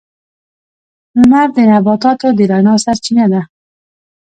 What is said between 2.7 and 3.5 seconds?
سرچینه ده.